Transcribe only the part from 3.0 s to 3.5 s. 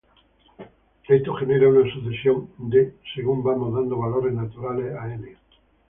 según